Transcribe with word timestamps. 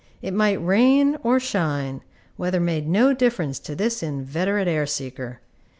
It 0.19 0.33
might 0.33 0.55
rain 0.55 1.15
or 1.21 1.39
shine; 1.39 2.01
weather 2.35 2.59
made 2.59 2.87
no 2.89 3.13
difference 3.13 3.59
to 3.59 3.75
this 3.75 4.01
inveterate 4.01 4.67
air 4.67 4.87
seeker. 4.87 5.41